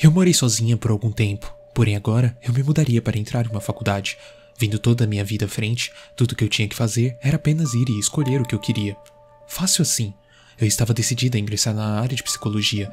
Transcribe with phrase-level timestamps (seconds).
[0.00, 3.60] Eu morei sozinha por algum tempo, porém agora eu me mudaria para entrar em uma
[3.60, 4.16] faculdade.
[4.56, 7.74] Vendo toda a minha vida à frente, tudo que eu tinha que fazer era apenas
[7.74, 8.96] ir e escolher o que eu queria.
[9.48, 10.14] Fácil assim.
[10.56, 12.92] Eu estava decidida a ingressar na área de psicologia,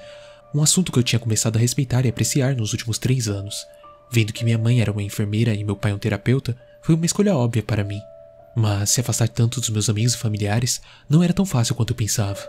[0.54, 3.68] um assunto que eu tinha começado a respeitar e apreciar nos últimos três anos.
[4.12, 7.36] Vendo que minha mãe era uma enfermeira e meu pai um terapeuta, foi uma escolha
[7.36, 8.02] óbvia para mim.
[8.56, 11.98] Mas se afastar tanto dos meus amigos e familiares não era tão fácil quanto eu
[11.98, 12.42] pensava.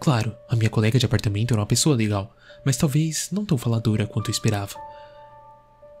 [0.00, 4.06] Claro, a minha colega de apartamento era uma pessoa legal, mas talvez não tão faladora
[4.06, 4.74] quanto eu esperava.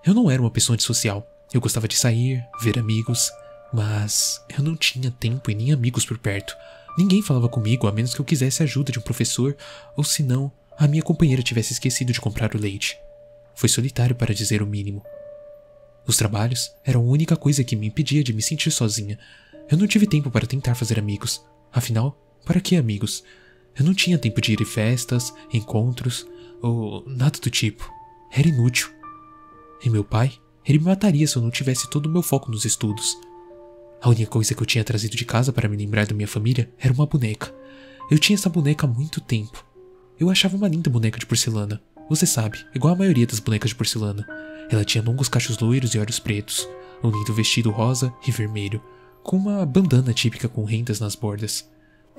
[0.04, 1.26] Eu não era uma pessoa antissocial.
[1.52, 3.30] Eu gostava de sair, ver amigos,
[3.72, 6.56] mas eu não tinha tempo e nem amigos por perto.
[6.96, 9.54] Ninguém falava comigo a menos que eu quisesse a ajuda de um professor,
[9.94, 12.98] ou se não, a minha companheira tivesse esquecido de comprar o leite.
[13.54, 15.04] Foi solitário para dizer o mínimo.
[16.06, 19.18] Os trabalhos eram a única coisa que me impedia de me sentir sozinha.
[19.70, 21.44] Eu não tive tempo para tentar fazer amigos.
[21.70, 23.22] Afinal, para que amigos?
[23.80, 26.26] Eu não tinha tempo de ir em festas, encontros
[26.60, 27.90] ou nada do tipo.
[28.30, 28.90] Era inútil.
[29.82, 30.34] E meu pai,
[30.66, 33.16] ele me mataria se eu não tivesse todo o meu foco nos estudos.
[34.02, 36.70] A única coisa que eu tinha trazido de casa para me lembrar da minha família
[36.78, 37.54] era uma boneca.
[38.10, 39.64] Eu tinha essa boneca há muito tempo.
[40.18, 41.82] Eu achava uma linda boneca de porcelana.
[42.10, 44.28] Você sabe, igual a maioria das bonecas de porcelana.
[44.70, 46.68] Ela tinha longos cachos loiros e olhos pretos,
[47.02, 48.82] um lindo vestido rosa e vermelho,
[49.22, 51.66] com uma bandana típica com rendas nas bordas.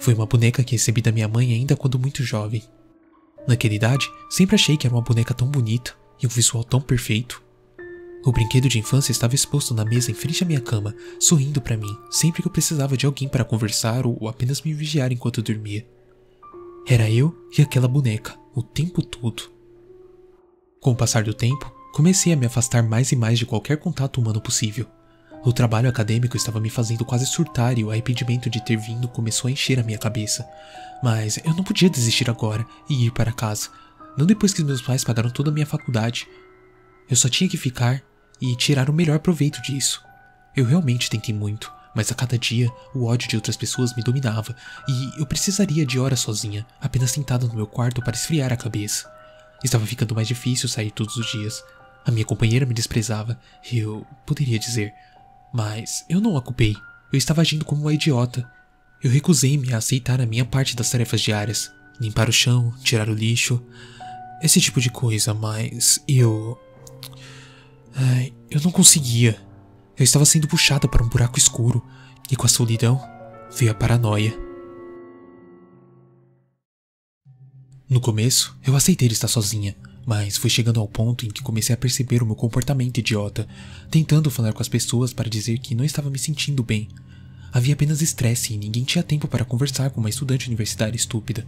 [0.02, 2.64] Foi uma boneca que recebi da minha mãe ainda quando muito jovem.
[3.48, 7.40] Naquela idade, sempre achei que era uma boneca tão bonita e um visual tão perfeito.
[8.26, 11.78] O brinquedo de infância estava exposto na mesa em frente à minha cama, sorrindo para
[11.78, 15.44] mim sempre que eu precisava de alguém para conversar ou apenas me vigiar enquanto eu
[15.44, 15.88] dormia.
[16.88, 19.52] Era eu e aquela boneca, o tempo todo.
[20.80, 24.20] Com o passar do tempo, comecei a me afastar mais e mais de qualquer contato
[24.20, 24.88] humano possível.
[25.44, 29.48] O trabalho acadêmico estava me fazendo quase surtar e o arrependimento de ter vindo começou
[29.48, 30.48] a encher a minha cabeça.
[31.02, 33.70] Mas eu não podia desistir agora e ir para casa.
[34.16, 36.28] Não depois que meus pais pagaram toda a minha faculdade.
[37.10, 38.04] Eu só tinha que ficar
[38.40, 40.04] e tirar o melhor proveito disso.
[40.56, 44.56] Eu realmente tentei muito, mas a cada dia o ódio de outras pessoas me dominava
[44.88, 49.12] e eu precisaria de horas sozinha, apenas sentada no meu quarto para esfriar a cabeça.
[49.64, 51.64] Estava ficando mais difícil sair todos os dias.
[52.06, 53.40] A minha companheira me desprezava,
[53.72, 54.94] eu poderia dizer,
[55.54, 56.76] mas eu não a culpei.
[57.12, 58.50] Eu estava agindo como uma idiota.
[59.04, 61.72] Eu recusei-me a aceitar a minha parte das tarefas diárias.
[62.00, 63.62] Limpar o chão, tirar o lixo.
[64.42, 66.60] Esse tipo de coisa, mas eu.
[67.94, 69.40] Ai, eu não conseguia.
[69.98, 71.86] Eu estava sendo puxada para um buraco escuro.
[72.32, 73.02] E com a solidão
[73.52, 74.34] veio a paranoia.
[77.90, 79.76] No começo, eu aceitei estar sozinha,
[80.06, 83.48] mas foi chegando ao ponto em que comecei a perceber o meu comportamento idiota,
[83.90, 86.88] tentando falar com as pessoas para dizer que não estava me sentindo bem.
[87.54, 91.46] Havia apenas estresse e ninguém tinha tempo para conversar com uma estudante universitária estúpida.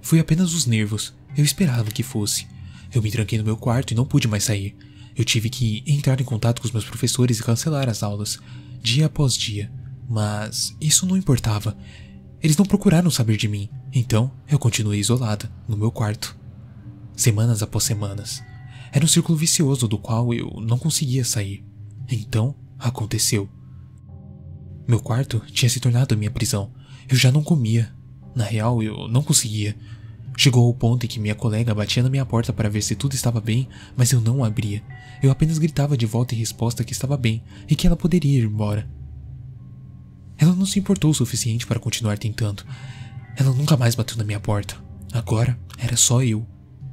[0.00, 2.46] Foi apenas os nervos, eu esperava que fosse.
[2.92, 4.76] Eu me tranquei no meu quarto e não pude mais sair.
[5.16, 8.38] Eu tive que entrar em contato com os meus professores e cancelar as aulas,
[8.82, 9.70] dia após dia.
[10.08, 11.76] Mas isso não importava.
[12.42, 16.39] Eles não procuraram saber de mim, então eu continuei isolada, no meu quarto.
[17.20, 18.42] Semanas após semanas.
[18.90, 21.62] Era um círculo vicioso do qual eu não conseguia sair.
[22.10, 23.46] Então, aconteceu.
[24.88, 26.72] Meu quarto tinha se tornado minha prisão.
[27.06, 27.94] Eu já não comia.
[28.34, 29.76] Na real, eu não conseguia.
[30.34, 33.14] Chegou ao ponto em que minha colega batia na minha porta para ver se tudo
[33.14, 34.82] estava bem, mas eu não abria.
[35.22, 38.44] Eu apenas gritava de volta em resposta que estava bem e que ela poderia ir
[38.44, 38.90] embora.
[40.38, 42.64] Ela não se importou o suficiente para continuar tentando.
[43.36, 44.74] Ela nunca mais bateu na minha porta.
[45.12, 46.48] Agora era só eu.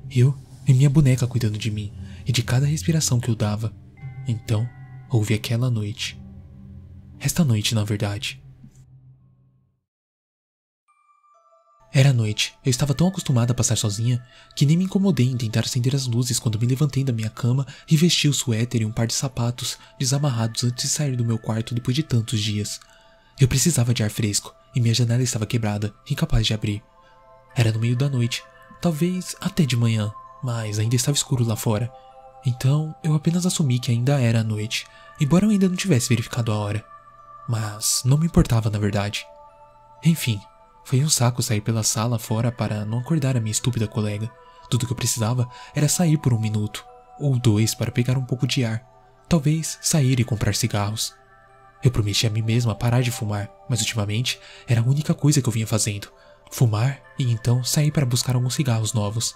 [0.10, 0.38] Eu
[0.68, 1.94] e minha boneca cuidando de mim
[2.26, 3.74] e de cada respiração que eu dava.
[4.28, 4.68] Então,
[5.10, 6.20] houve aquela noite.
[7.20, 8.42] Esta noite, na verdade.
[11.92, 12.54] Era noite.
[12.64, 14.24] Eu estava tão acostumada a passar sozinha
[14.56, 17.66] que nem me incomodei em tentar acender as luzes quando me levantei da minha cama
[17.90, 21.40] e vesti o suéter e um par de sapatos desamarrados antes de sair do meu
[21.40, 22.80] quarto depois de tantos dias.
[23.40, 26.84] Eu precisava de ar fresco e minha janela estava quebrada, incapaz de abrir.
[27.56, 28.44] Era no meio da noite,
[28.82, 30.12] talvez até de manhã,
[30.44, 31.92] mas ainda estava escuro lá fora.
[32.46, 34.86] Então eu apenas assumi que ainda era noite,
[35.20, 36.86] embora eu ainda não tivesse verificado a hora.
[37.48, 39.26] Mas não me importava na verdade.
[40.04, 40.40] Enfim,
[40.84, 44.32] foi um saco sair pela sala fora para não acordar a minha estúpida colega.
[44.70, 46.86] Tudo que eu precisava era sair por um minuto,
[47.20, 48.86] ou dois para pegar um pouco de ar.
[49.28, 51.14] Talvez sair e comprar cigarros.
[51.84, 55.50] Eu prometi a mim mesma parar de fumar, mas ultimamente era a única coisa que
[55.50, 56.10] eu vinha fazendo.
[56.50, 59.36] Fumar e então sair para buscar alguns cigarros novos.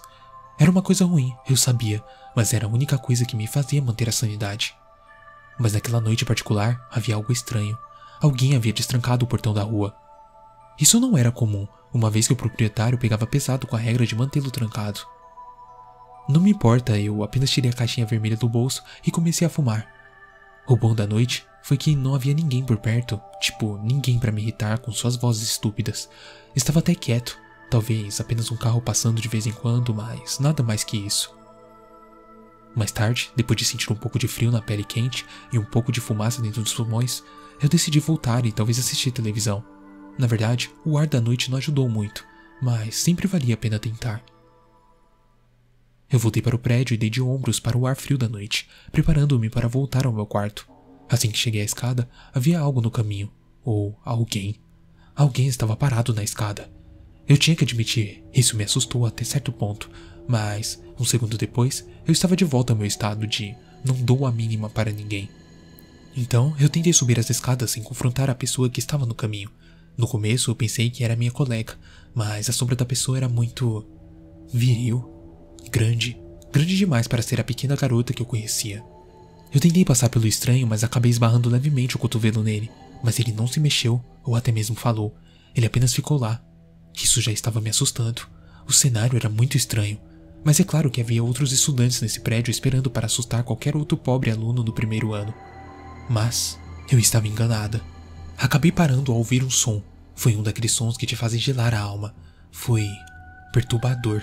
[0.58, 2.02] Era uma coisa ruim, eu sabia,
[2.34, 4.74] mas era a única coisa que me fazia manter a sanidade.
[5.58, 7.76] Mas naquela noite particular havia algo estranho.
[8.20, 9.94] Alguém havia destrancado o portão da rua.
[10.78, 14.14] Isso não era comum, uma vez que o proprietário pegava pesado com a regra de
[14.14, 15.00] mantê-lo trancado.
[16.28, 19.86] Não me importa, eu apenas tirei a caixinha vermelha do bolso e comecei a fumar.
[20.66, 24.42] O bom da noite foi que não havia ninguém por perto, tipo, ninguém para me
[24.42, 26.08] irritar com suas vozes estúpidas.
[26.54, 27.38] Estava até quieto,
[27.70, 31.34] talvez apenas um carro passando de vez em quando, mas nada mais que isso.
[32.74, 35.92] Mais tarde, depois de sentir um pouco de frio na pele quente e um pouco
[35.92, 37.22] de fumaça dentro dos pulmões,
[37.62, 39.64] eu decidi voltar e talvez assistir televisão.
[40.18, 42.24] Na verdade, o ar da noite não ajudou muito,
[42.60, 44.22] mas sempre valia a pena tentar.
[46.10, 48.68] Eu voltei para o prédio e dei de ombros para o ar frio da noite,
[48.90, 50.71] preparando-me para voltar ao meu quarto.
[51.12, 53.30] Assim que cheguei à escada, havia algo no caminho.
[53.62, 54.56] Ou alguém.
[55.14, 56.70] Alguém estava parado na escada.
[57.28, 59.90] Eu tinha que admitir, isso me assustou até certo ponto,
[60.26, 63.54] mas, um segundo depois, eu estava de volta ao meu estado de
[63.84, 65.28] não dou a mínima para ninguém.
[66.16, 69.50] Então, eu tentei subir as escadas sem confrontar a pessoa que estava no caminho.
[69.98, 71.74] No começo, eu pensei que era minha colega,
[72.14, 73.86] mas a sombra da pessoa era muito.
[74.50, 75.04] viril.
[75.70, 76.18] Grande,
[76.50, 78.82] grande demais para ser a pequena garota que eu conhecia.
[79.52, 82.70] Eu tentei passar pelo estranho, mas acabei esbarrando levemente o cotovelo nele,
[83.02, 85.14] mas ele não se mexeu ou até mesmo falou.
[85.54, 86.42] Ele apenas ficou lá.
[86.94, 88.22] Isso já estava me assustando.
[88.66, 90.00] O cenário era muito estranho,
[90.44, 94.30] mas é claro que havia outros estudantes nesse prédio esperando para assustar qualquer outro pobre
[94.30, 95.34] aluno do primeiro ano.
[96.08, 96.58] Mas
[96.90, 97.80] eu estava enganada.
[98.38, 99.82] Acabei parando ao ouvir um som.
[100.14, 102.14] Foi um daqueles sons que te fazem gelar a alma.
[102.50, 102.88] Foi
[103.52, 104.22] perturbador.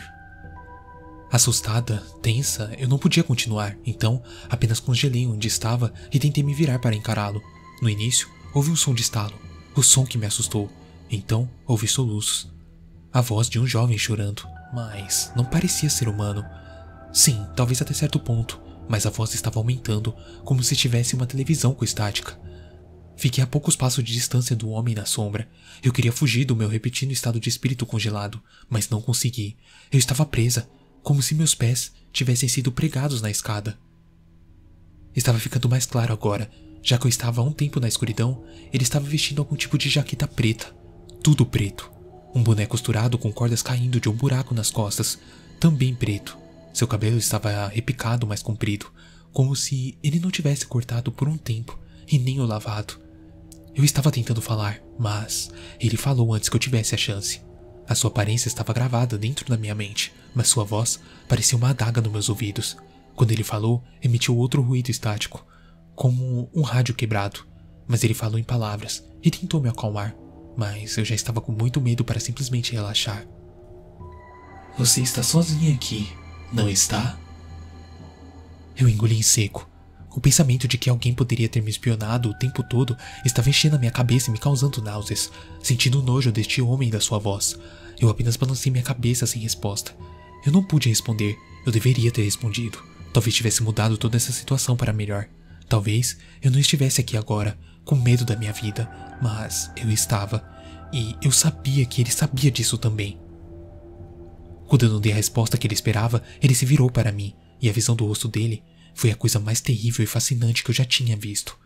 [1.32, 6.80] Assustada, tensa, eu não podia continuar, então apenas congelei onde estava e tentei me virar
[6.80, 7.42] para encará-lo.
[7.82, 9.40] No início, houve um som de estalo,
[9.76, 10.70] o som que me assustou.
[11.10, 12.52] Então, ouvi soluços.
[13.14, 14.44] A voz de um jovem chorando,
[14.74, 16.44] mas não parecia ser humano.
[17.14, 21.74] Sim, talvez até certo ponto, mas a voz estava aumentando, como se tivesse uma televisão
[21.74, 22.40] com estática.
[23.16, 25.48] Fiquei a poucos passos de distância do homem na sombra.
[25.84, 29.58] Eu queria fugir do meu repetindo estado de espírito congelado, mas não consegui.
[29.92, 30.70] Eu estava presa,
[31.04, 33.78] como se meus pés tivessem sido pregados na escada.
[35.16, 36.50] Estava ficando mais claro agora,
[36.82, 39.90] já que eu estava há um tempo na escuridão, ele estava vestindo algum tipo de
[39.90, 40.74] jaqueta preta,
[41.22, 41.92] tudo preto.
[42.34, 45.18] Um boné costurado com cordas caindo de um buraco nas costas,
[45.60, 46.38] também preto.
[46.74, 48.92] Seu cabelo estava repicado mais comprido,
[49.34, 53.00] como se ele não tivesse cortado por um tempo e nem o lavado.
[53.76, 57.42] Eu estava tentando falar, mas ele falou antes que eu tivesse a chance.
[57.90, 62.00] A sua aparência estava gravada dentro da minha mente, mas sua voz parecia uma adaga
[62.00, 62.78] nos meus ouvidos.
[63.16, 65.44] Quando ele falou, emitiu outro ruído estático,
[65.96, 67.48] como um rádio quebrado.
[67.88, 70.16] Mas ele falou em palavras e tentou me acalmar,
[70.56, 73.26] mas eu já estava com muito medo para simplesmente relaxar.
[74.78, 76.14] Você está sozinha aqui,
[76.54, 77.18] não está?
[78.78, 79.69] Eu engoli em seco.
[80.16, 83.80] O pensamento de que alguém poderia ter me espionado o tempo todo estava enchendo a
[83.80, 87.58] minha cabeça e me causando náuseas, sentindo nojo deste homem e da sua voz.
[88.00, 89.96] Eu apenas balancei minha cabeça sem resposta.
[90.46, 92.80] Eu não pude responder, eu deveria ter respondido.
[93.14, 95.28] Talvez tivesse mudado toda essa situação para melhor.
[95.68, 98.90] Talvez eu não estivesse aqui agora, com medo da minha vida,
[99.22, 100.44] mas eu estava.
[100.92, 103.20] E eu sabia que ele sabia disso também.
[104.68, 107.70] Quando eu não dei a resposta que ele esperava, ele se virou para mim, e
[107.70, 108.64] a visão do rosto dele
[108.94, 111.58] foi a coisa mais terrível e fascinante que eu já tinha visto.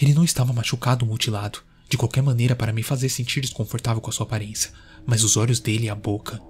[0.00, 4.10] Ele não estava machucado ou mutilado, de qualquer maneira para me fazer sentir desconfortável com
[4.10, 4.72] a sua aparência,
[5.06, 6.40] mas os olhos dele e a boca.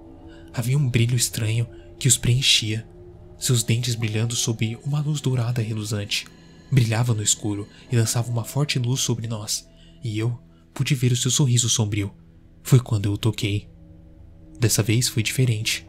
[0.54, 1.66] Havia um brilho estranho
[1.99, 2.87] que os preenchia,
[3.38, 6.26] seus dentes brilhando sob uma luz dourada reluzante.
[6.71, 9.69] Brilhava no escuro e lançava uma forte luz sobre nós,
[10.02, 10.38] e eu
[10.73, 12.14] pude ver o seu sorriso sombrio.
[12.62, 13.69] Foi quando eu o toquei.
[14.59, 15.87] Dessa vez foi diferente.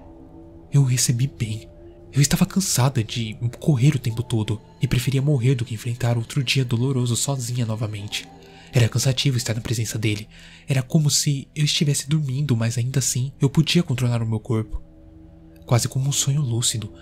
[0.72, 1.70] Eu o recebi bem,
[2.13, 6.43] eu estava cansada de correr o tempo todo e preferia morrer do que enfrentar outro
[6.43, 8.27] dia doloroso sozinha novamente.
[8.72, 10.29] Era cansativo estar na presença dele.
[10.67, 14.79] Era como se eu estivesse dormindo, mas ainda assim eu podia controlar o meu corpo.
[15.65, 16.93] Quase como um sonho lúcido.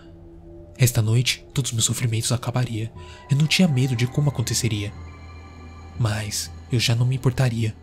[0.78, 2.90] Esta noite, todos os meus sofrimentos acabariam.
[3.30, 4.94] Eu não tinha medo de como aconteceria.
[6.00, 7.76] Mas eu já não me importaria.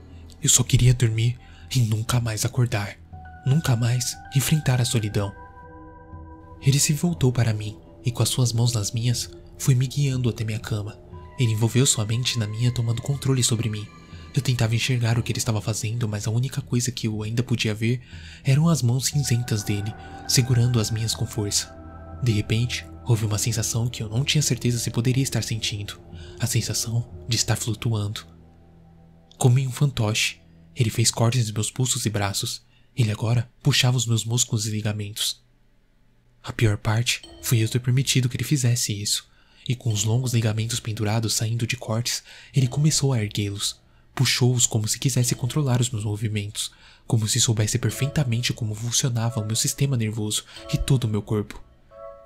[0.43, 1.39] Eu só queria dormir
[1.75, 2.97] e nunca mais acordar.
[3.45, 5.31] Nunca mais enfrentar a solidão.
[6.63, 10.29] Ele se voltou para mim e, com as suas mãos nas minhas, foi me guiando
[10.29, 10.99] até minha cama.
[11.39, 13.87] Ele envolveu sua mente na minha, tomando controle sobre mim.
[14.35, 17.43] Eu tentava enxergar o que ele estava fazendo, mas a única coisa que eu ainda
[17.43, 18.01] podia ver
[18.45, 19.93] eram as mãos cinzentas dele,
[20.27, 21.75] segurando as minhas com força.
[22.23, 25.99] De repente, houve uma sensação que eu não tinha certeza se poderia estar sentindo:
[26.39, 28.27] a sensação de estar flutuando.
[29.39, 30.41] Como um fantoche,
[30.75, 32.63] ele fez cortes nos meus pulsos e braços.
[32.97, 35.45] Ele agora puxava os meus músculos e ligamentos.
[36.43, 39.29] A pior parte foi eu ter permitido que ele fizesse isso,
[39.69, 42.23] e com os longos ligamentos pendurados saindo de cortes,
[42.55, 43.77] ele começou a erguê-los.
[44.15, 46.73] puxou-os como se quisesse controlar os meus movimentos,
[47.07, 51.63] como se soubesse perfeitamente como funcionava o meu sistema nervoso e todo o meu corpo.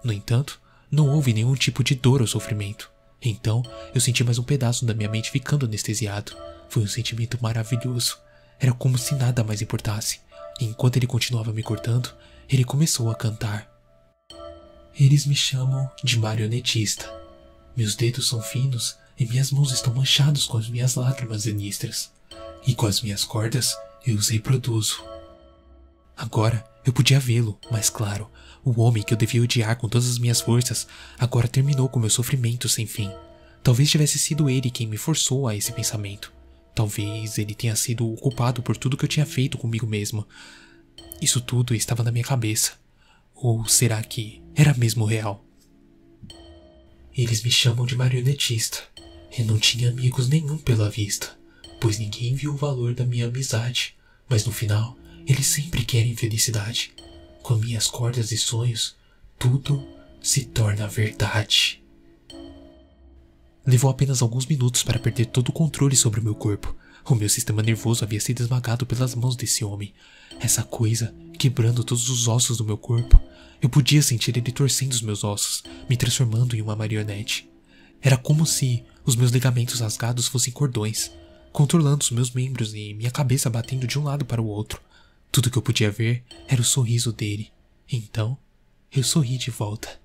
[0.02, 0.58] No entanto,
[0.90, 2.90] não houve nenhum tipo de dor ou sofrimento.
[3.20, 3.62] Então,
[3.94, 6.34] eu senti mais um pedaço da minha mente ficando anestesiado.
[6.68, 8.18] Foi um sentimento maravilhoso.
[8.58, 10.20] Era como se nada mais importasse.
[10.60, 12.12] E enquanto ele continuava me cortando,
[12.48, 13.71] ele começou a cantar.
[14.98, 17.10] Eles me chamam de marionetista.
[17.76, 22.10] Meus dedos são finos e minhas mãos estão manchadas com as minhas lágrimas sinistras.
[22.66, 23.74] E com as minhas cordas
[24.06, 25.02] eu os reproduzo.
[26.16, 28.30] Agora eu podia vê-lo, mas claro,
[28.64, 30.86] o homem que eu devia odiar com todas as minhas forças
[31.18, 33.10] agora terminou com meu sofrimento sem fim.
[33.62, 36.32] Talvez tivesse sido ele quem me forçou a esse pensamento.
[36.74, 40.26] Talvez ele tenha sido o culpado por tudo que eu tinha feito comigo mesmo.
[41.20, 42.81] Isso tudo estava na minha cabeça.
[43.42, 45.44] Ou será que era mesmo real?
[47.12, 48.78] Eles me chamam de marionetista.
[49.36, 51.36] Eu não tinha amigos nenhum pela vista,
[51.80, 53.96] pois ninguém viu o valor da minha amizade.
[54.28, 54.96] Mas no final,
[55.26, 56.92] eles sempre querem felicidade.
[57.42, 58.94] Com minhas cordas e sonhos,
[59.36, 59.84] tudo
[60.22, 61.82] se torna verdade.
[63.66, 66.76] Levou apenas alguns minutos para perder todo o controle sobre o meu corpo.
[67.04, 69.92] O meu sistema nervoso havia sido esmagado pelas mãos desse homem.
[70.38, 73.20] Essa coisa quebrando todos os ossos do meu corpo.
[73.62, 77.48] Eu podia sentir ele torcendo os meus ossos, me transformando em uma marionete.
[78.00, 81.12] Era como se os meus ligamentos rasgados fossem cordões,
[81.52, 84.82] controlando os meus membros e minha cabeça batendo de um lado para o outro.
[85.30, 87.52] Tudo que eu podia ver era o sorriso dele.
[87.90, 88.36] Então,
[88.90, 90.00] eu sorri de volta.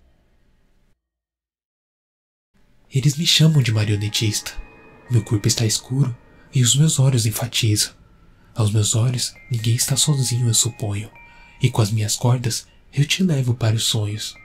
[2.93, 4.51] Eles me chamam de marionetista.
[5.09, 6.15] Meu corpo está escuro
[6.53, 7.91] e os meus olhos enfatizam.
[8.53, 11.09] Aos meus olhos, ninguém está sozinho, eu suponho.
[11.59, 14.35] E com as minhas cordas, eu te levo para os sonhos.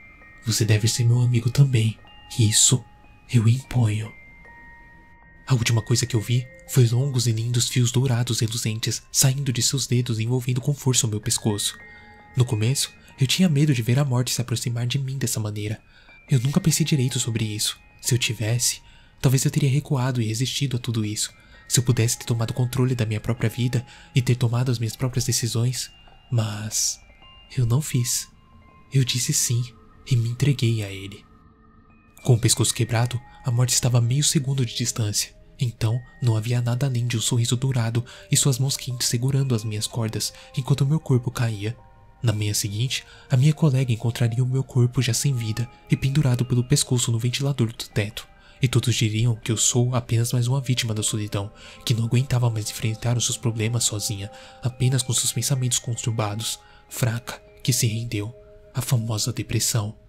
[0.45, 1.97] Você deve ser meu amigo também.
[2.37, 2.83] Isso
[3.31, 4.11] eu imponho.
[5.47, 9.61] A última coisa que eu vi foi longos e lindos fios dourados reluzentes saindo de
[9.61, 11.77] seus dedos e envolvendo com força o meu pescoço.
[12.35, 15.81] No começo, eu tinha medo de ver a morte se aproximar de mim dessa maneira.
[16.29, 17.77] Eu nunca pensei direito sobre isso.
[18.01, 18.81] Se eu tivesse,
[19.21, 21.33] talvez eu teria recuado e resistido a tudo isso.
[21.67, 23.85] Se eu pudesse ter tomado controle da minha própria vida
[24.15, 25.91] e ter tomado as minhas próprias decisões.
[26.31, 26.99] Mas
[27.57, 28.32] eu não fiz.
[28.93, 29.65] Eu disse sim
[30.09, 31.25] e me entreguei a ele.
[32.23, 35.33] Com o pescoço quebrado, a morte estava a meio segundo de distância.
[35.59, 39.63] Então, não havia nada além de um sorriso dourado e suas mãos quentes segurando as
[39.63, 41.75] minhas cordas enquanto meu corpo caía.
[42.21, 46.45] Na manhã seguinte, a minha colega encontraria o meu corpo já sem vida e pendurado
[46.45, 48.27] pelo pescoço no ventilador do teto.
[48.61, 51.51] E todos diriam que eu sou apenas mais uma vítima da solidão,
[51.83, 54.31] que não aguentava mais enfrentar os seus problemas sozinha,
[54.61, 58.33] apenas com seus pensamentos conturbados, fraca, que se rendeu,
[58.73, 60.02] a famosa depressão.